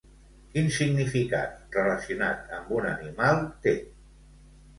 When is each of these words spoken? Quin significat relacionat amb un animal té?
Quin 0.53 0.69
significat 0.77 1.75
relacionat 1.77 2.49
amb 2.61 2.73
un 2.79 2.89
animal 2.95 3.45
té? 3.69 3.77